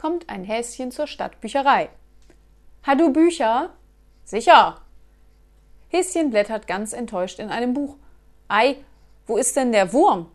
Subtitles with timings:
[0.00, 1.90] kommt ein Häschen zur Stadtbücherei.
[2.86, 3.68] Ha du Bücher?
[4.24, 4.80] Sicher.
[5.88, 7.96] Häschen blättert ganz enttäuscht in einem Buch.
[8.48, 8.76] Ei,
[9.26, 10.30] wo ist denn der Wurm?